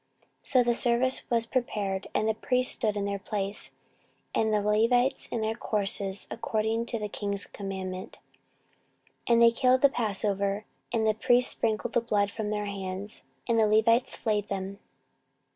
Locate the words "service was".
0.73-1.45